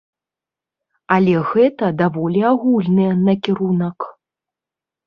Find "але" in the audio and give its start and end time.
1.17-1.35